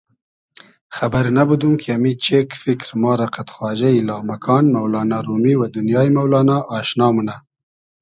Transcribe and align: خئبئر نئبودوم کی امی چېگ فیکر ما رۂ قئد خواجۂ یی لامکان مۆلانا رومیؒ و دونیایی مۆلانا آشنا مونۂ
خئبئر 0.95 1.25
نئبودوم 1.37 1.73
کی 1.81 1.87
امی 1.95 2.13
چېگ 2.23 2.47
فیکر 2.61 2.89
ما 3.01 3.11
رۂ 3.19 3.27
قئد 3.33 3.47
خواجۂ 3.53 3.89
یی 3.93 4.05
لامکان 4.07 4.65
مۆلانا 4.73 5.17
رومیؒ 5.27 5.55
و 5.59 5.63
دونیایی 5.73 6.13
مۆلانا 6.15 6.57
آشنا 6.77 7.07
مونۂ 7.13 7.35